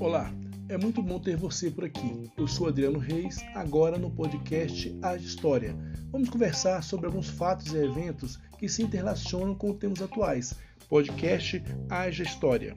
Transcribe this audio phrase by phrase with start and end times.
[0.00, 0.32] Olá,
[0.68, 2.30] é muito bom ter você por aqui.
[2.36, 5.76] Eu sou Adriano Reis, agora no podcast A História.
[6.10, 10.54] Vamos conversar sobre alguns fatos e eventos que se interrelacionam com temas atuais.
[10.88, 12.76] Podcast Haja História.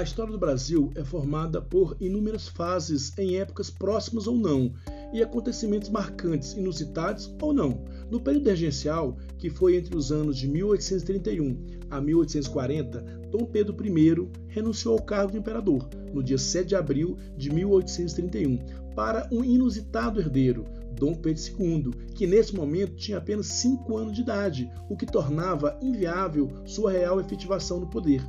[0.00, 4.72] A história do Brasil é formada por inúmeras fases em épocas próximas ou não,
[5.12, 7.84] e acontecimentos marcantes, inusitados ou não.
[8.10, 14.30] No período regencial, que foi entre os anos de 1831 a 1840, Dom Pedro I
[14.48, 18.58] renunciou ao cargo de imperador no dia 7 de abril de 1831
[18.96, 20.64] para um inusitado herdeiro,
[20.98, 25.78] Dom Pedro II, que nesse momento tinha apenas 5 anos de idade, o que tornava
[25.82, 28.22] inviável sua real efetivação no poder.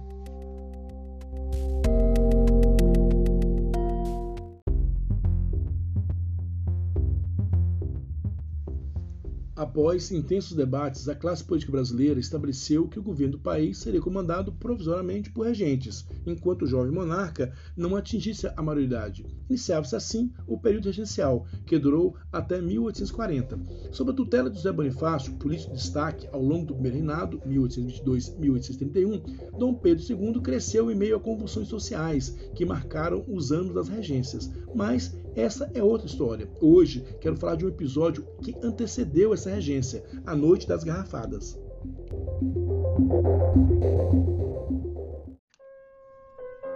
[9.61, 14.51] Após intensos debates, a classe política brasileira estabeleceu que o governo do país seria comandado
[14.51, 19.23] provisoriamente por regentes, enquanto o jovem monarca não atingisse a maioridade.
[19.47, 23.59] Iniciava-se assim o período regencial, que durou até 1840.
[23.91, 29.21] Sob a tutela de José Bonifácio, político de destaque ao longo do primeiro reinado, 1822-1831,
[29.59, 34.51] Dom Pedro II cresceu em meio a convulsões sociais que marcaram os anos das regências,
[34.73, 36.49] mas essa é outra história.
[36.59, 41.59] Hoje quero falar de um episódio que antecedeu essa regência, a Noite das Garrafadas.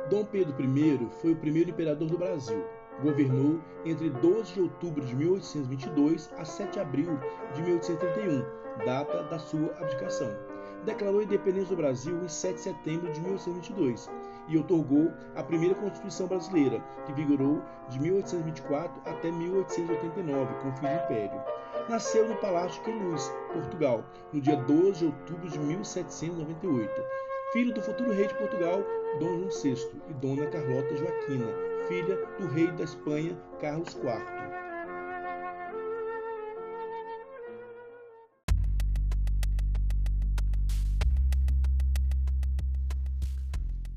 [0.10, 2.64] Dom Pedro I foi o primeiro imperador do Brasil.
[3.02, 7.20] Governou entre 12 de outubro de 1822 a 7 de abril
[7.54, 8.42] de 1831,
[8.86, 10.32] data da sua abdicação.
[10.86, 14.10] Declarou a independência do Brasil em 7 de setembro de 1822
[14.48, 20.88] e otorgou a primeira Constituição brasileira, que vigorou de 1824 até 1889, com o fim
[20.88, 21.42] do Império.
[21.90, 26.92] Nasceu no Palácio de Queluz, Portugal, no dia 12 de outubro de 1798.
[27.54, 28.84] Filho do futuro rei de Portugal,
[29.20, 31.48] Dom João VI, e Dona Carlota Joaquina,
[31.88, 34.55] filha do rei da Espanha, Carlos IV.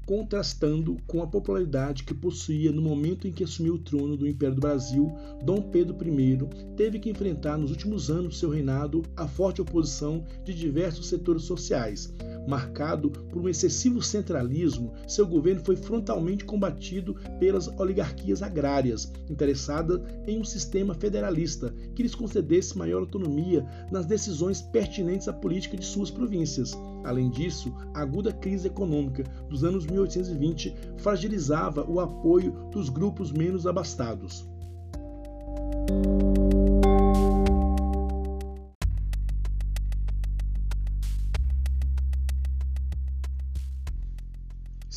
[0.09, 4.55] Contrastando com a popularidade que possuía no momento em que assumiu o trono do Império
[4.55, 5.13] do Brasil,
[5.45, 6.39] Dom Pedro I
[6.79, 11.43] teve que enfrentar nos últimos anos do seu reinado a forte oposição de diversos setores
[11.43, 12.11] sociais.
[12.49, 20.41] Marcado por um excessivo centralismo, seu governo foi frontalmente combatido pelas oligarquias agrárias, interessadas em
[20.41, 26.11] um sistema federalista que lhes concedesse maior autonomia nas decisões pertinentes à política de suas
[26.11, 26.75] províncias.
[27.09, 33.67] Além disso, a aguda crise econômica dos anos 1820 fragilizava o apoio dos grupos menos
[33.67, 34.47] abastados.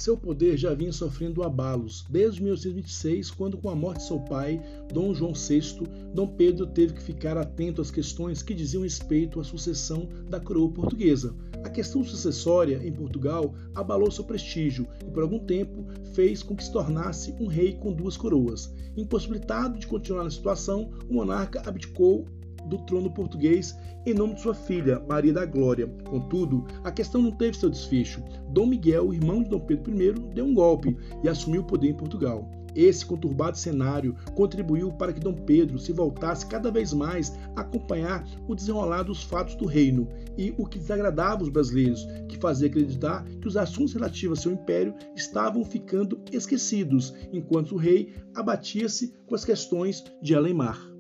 [0.02, 4.60] Seu poder já vinha sofrendo abalos desde 1826, quando, com a morte de seu pai,
[4.92, 9.44] Dom João VI, Dom Pedro teve que ficar atento às questões que diziam respeito à
[9.44, 11.36] sucessão da coroa portuguesa.
[11.72, 16.66] A questão sucessória em Portugal abalou seu prestígio e, por algum tempo, fez com que
[16.66, 18.76] se tornasse um rei com duas coroas.
[18.98, 22.28] Impossibilitado de continuar na situação, o monarca abdicou
[22.66, 23.74] do trono português
[24.06, 25.88] em nome de sua filha, Maria da Glória.
[26.10, 28.22] Contudo, a questão não teve seu desfecho.
[28.50, 31.96] Dom Miguel, irmão de Dom Pedro I, deu um golpe e assumiu o poder em
[31.96, 32.52] Portugal.
[32.76, 38.26] Esse conturbado cenário contribuiu para que Dom Pedro se voltasse cada vez mais a acompanhar
[38.48, 43.24] o desenrolar dos fatos do reino e o que desagradava os brasileiros, que fazia acreditar
[43.24, 49.36] que os assuntos relativos a seu império estavam ficando esquecidos, enquanto o rei abatia-se com
[49.36, 50.91] as questões de além-mar.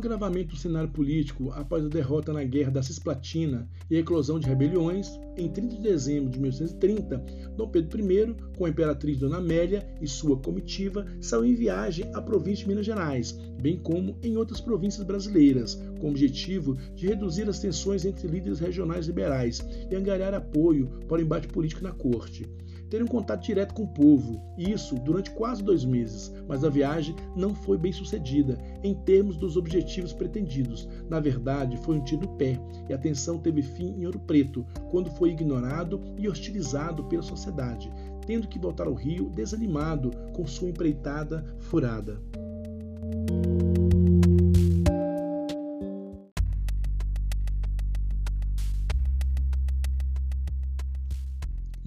[0.00, 4.48] Agravamento do cenário político após a derrota na Guerra da Cisplatina e a eclosão de
[4.48, 7.18] rebeliões, em 30 de dezembro de 1830,
[7.56, 12.20] Dom Pedro I, com a imperatriz Dona Amélia e sua comitiva, saiu em viagem à
[12.20, 17.48] província de Minas Gerais, bem como em outras províncias brasileiras, com o objetivo de reduzir
[17.48, 22.48] as tensões entre líderes regionais liberais e angariar apoio para o embate político na corte
[22.90, 27.14] ter um contato direto com o povo, isso durante quase dois meses, mas a viagem
[27.36, 30.88] não foi bem sucedida em termos dos objetivos pretendidos.
[31.08, 34.66] Na verdade, foi um tiro no pé e a tensão teve fim em Ouro Preto,
[34.90, 37.90] quando foi ignorado e hostilizado pela sociedade,
[38.26, 42.20] tendo que voltar ao Rio desanimado com sua empreitada furada.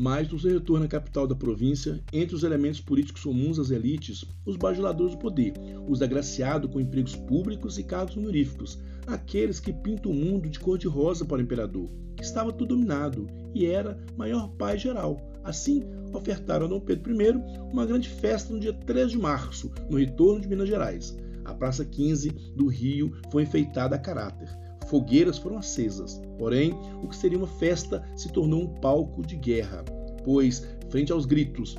[0.04, 4.26] Mas no seu retorno à capital da província, entre os elementos políticos comuns às elites,
[4.46, 5.54] os bajuladores do poder,
[5.88, 8.78] os agraciados com empregos públicos e cargos honoríficos,
[9.08, 11.90] aqueles que pintam o mundo de cor-de-rosa para o imperador,
[12.20, 15.22] estava tudo dominado e era maior paz geral.
[15.42, 17.30] Assim, ofertaram a Dom Pedro I
[17.72, 21.18] uma grande festa no dia 3 de março, no retorno de Minas Gerais.
[21.46, 26.22] A Praça 15 do Rio foi enfeitada a caráter fogueiras foram acesas.
[26.38, 29.84] Porém, o que seria uma festa se tornou um palco de guerra,
[30.24, 31.76] pois, frente aos gritos: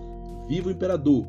[0.48, 1.26] Viva o Imperador!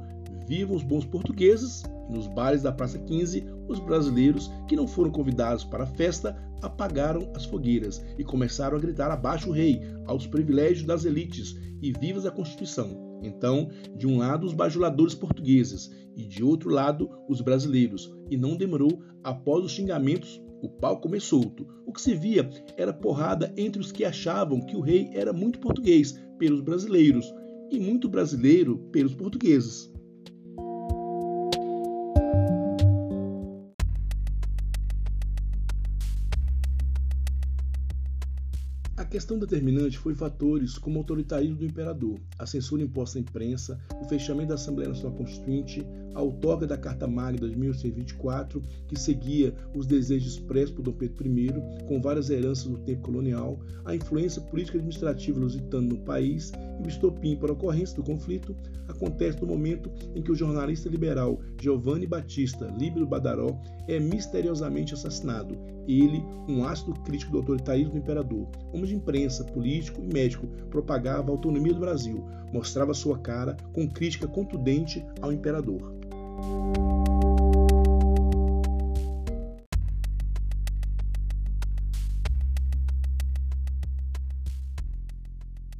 [0.47, 1.83] Vivam os bons portugueses!
[2.09, 7.31] nos bares da Praça 15, os brasileiros que não foram convidados para a festa apagaram
[7.35, 12.25] as fogueiras e começaram a gritar abaixo o rei, aos privilégios das elites e vivas
[12.25, 13.19] a Constituição.
[13.21, 18.55] Então, de um lado os bajuladores portugueses e de outro lado os brasileiros, e não
[18.55, 21.67] demorou após os xingamentos o pau comeu solto.
[21.85, 25.59] O que se via era porrada entre os que achavam que o rei era muito
[25.59, 27.31] português pelos brasileiros
[27.71, 29.91] e muito brasileiro pelos portugueses.
[39.15, 44.03] Questão determinante foi fatores como o autoritarismo do imperador, a censura imposta à imprensa, o
[44.09, 49.87] fechamento da Assembleia Nacional Constituinte, a outorga da Carta Magna de 1824, que seguia os
[49.87, 51.49] desejos expressos por Dom Pedro I,
[51.87, 56.51] com várias heranças do tempo colonial, a influência política e administrativa lusitana no país
[56.81, 58.53] e o estopim para a ocorrência do conflito,
[58.87, 63.57] acontece no momento em que o jornalista liberal Giovanni Battista Líbero Badaró
[63.87, 65.57] é misteriosamente assassinado.
[65.87, 71.29] Ele, um ácido crítico do autoritarismo do imperador, homem de imprensa, político e médico, propagava
[71.29, 75.93] a autonomia do Brasil, mostrava sua cara com crítica contundente ao imperador.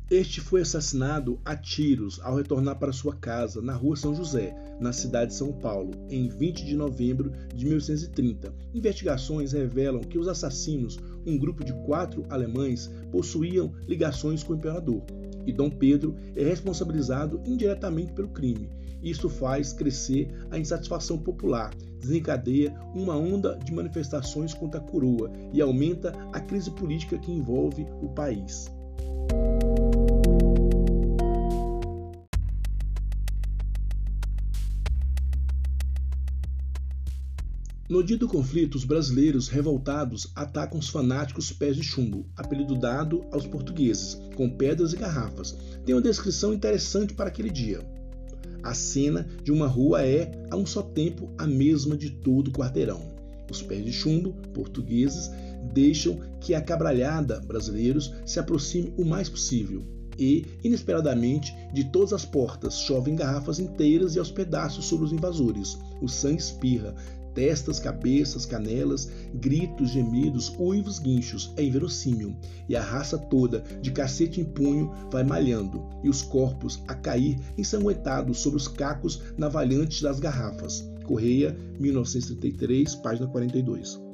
[0.08, 4.94] Este foi assassinado a tiros ao retornar para sua casa na rua São José, na
[4.94, 8.54] cidade de São Paulo, em 20 de novembro de 1830.
[8.74, 15.02] Investigações revelam que os assassinos, um grupo de quatro alemães, possuíam ligações com o imperador.
[15.46, 18.70] E Dom Pedro é responsabilizado indiretamente pelo crime.
[19.04, 25.62] Isso faz crescer a insatisfação popular, desencadeia uma onda de manifestações contra a coroa e
[25.62, 28.75] aumenta a crise política que envolve o país.
[37.88, 43.24] No dia do conflito, os brasileiros revoltados atacam os fanáticos pés de chumbo, apelido dado
[43.32, 45.56] aos portugueses, com pedras e garrafas.
[45.86, 47.86] Tem uma descrição interessante para aquele dia.
[48.64, 52.52] A cena de uma rua é, a um só tempo, a mesma de todo o
[52.52, 53.14] quarteirão.
[53.52, 55.30] Os pés de chumbo, portugueses,
[55.72, 59.86] deixam que a cabralhada, brasileiros, se aproxime o mais possível.
[60.18, 65.78] E, inesperadamente, de todas as portas chovem garrafas inteiras e aos pedaços sobre os invasores.
[66.02, 66.96] O sangue espirra,
[67.36, 71.54] testas, cabeças, canelas, gritos, gemidos, uivos, guinchos.
[71.56, 72.36] É inverossímil.
[72.68, 77.38] E a raça toda, de cacete em punho, vai malhando, e os corpos a cair
[77.58, 80.90] ensanguentados sobre os cacos navalhantes das garrafas.
[81.04, 84.05] Correia, 1933, página 42.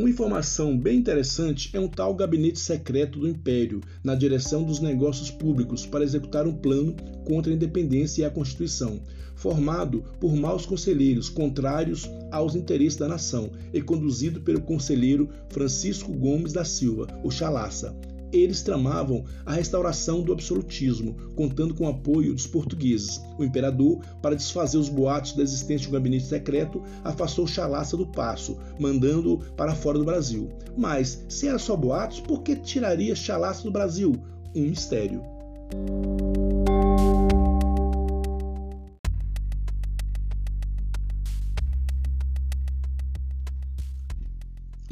[0.00, 5.30] Uma informação bem interessante é um tal gabinete secreto do Império na direção dos negócios
[5.30, 9.02] públicos para executar um plano contra a independência e a Constituição,
[9.34, 16.54] formado por maus conselheiros contrários aos interesses da nação e conduzido pelo conselheiro Francisco Gomes
[16.54, 17.94] da Silva, o Chalaça,
[18.32, 23.20] eles tramavam a restauração do absolutismo, contando com o apoio dos portugueses.
[23.38, 28.06] O imperador, para desfazer os boatos da existência de um gabinete secreto, afastou Chalaça do
[28.06, 30.50] passo, mandando-o para fora do Brasil.
[30.76, 34.14] Mas, se era só boatos, por que tiraria Chalaça do Brasil?
[34.54, 35.22] Um mistério.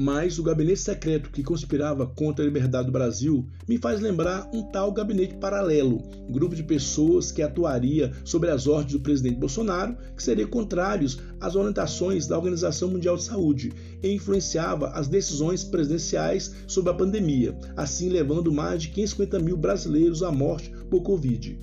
[0.01, 4.63] Mas o gabinete secreto que conspirava contra a liberdade do Brasil me faz lembrar um
[4.63, 6.01] tal gabinete paralelo,
[6.31, 11.57] grupo de pessoas que atuaria sobre as ordens do presidente Bolsonaro, que seria contrários às
[11.57, 18.09] orientações da Organização Mundial de Saúde e influenciava as decisões presidenciais sobre a pandemia, assim
[18.09, 21.59] levando mais de 550 mil brasileiros à morte por Covid.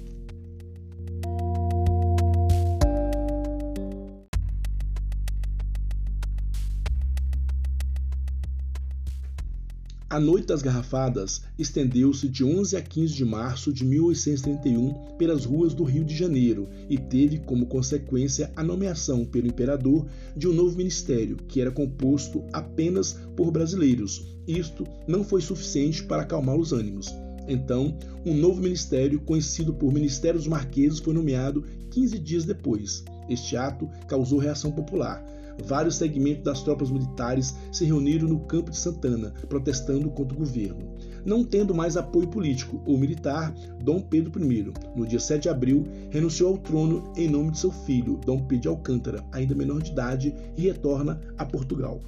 [10.15, 15.74] A Noite das Garrafadas estendeu-se de 11 a 15 de março de 1831 pelas ruas
[15.74, 20.77] do Rio de Janeiro e teve como consequência a nomeação pelo imperador de um novo
[20.77, 24.25] ministério, que era composto apenas por brasileiros.
[24.48, 27.13] Isto não foi suficiente para acalmar os ânimos.
[27.45, 33.03] Então, um novo ministério, conhecido por Ministério dos Marqueses, foi nomeado 15 dias depois.
[33.27, 38.77] Este ato causou reação popular vários segmentos das tropas militares se reuniram no campo de
[38.77, 40.95] Santana, protestando contra o governo.
[41.25, 45.83] Não tendo mais apoio político ou militar, Dom Pedro I, no dia 7 de abril,
[46.09, 49.91] renunciou ao trono em nome de seu filho, Dom Pedro de Alcântara, ainda menor de
[49.91, 52.01] idade, e retorna a Portugal.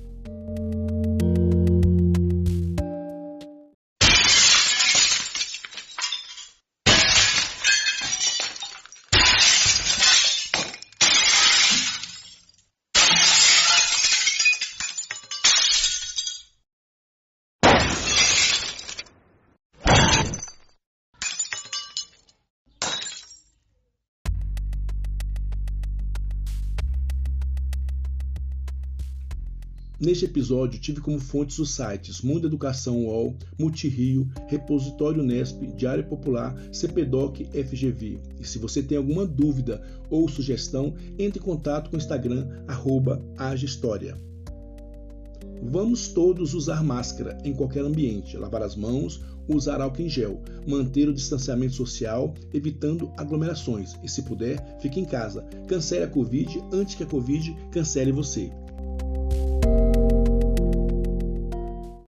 [29.99, 36.55] Neste episódio, tive como fontes os sites Mundo Educação UOL, Multirio, Repositório Nesp, Diário Popular,
[36.71, 38.19] CPDOC FGV.
[38.39, 43.19] E se você tem alguma dúvida ou sugestão, entre em contato com o Instagram, arroba
[45.63, 51.09] Vamos todos usar máscara em qualquer ambiente, lavar as mãos, usar álcool em gel, manter
[51.09, 55.41] o distanciamento social, evitando aglomerações e, se puder, fique em casa.
[55.67, 58.51] Cancele a Covid antes que a Covid cancele você.